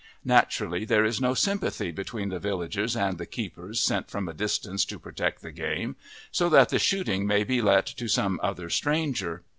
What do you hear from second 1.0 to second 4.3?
is no sympathy between the villagers and the keepers sent from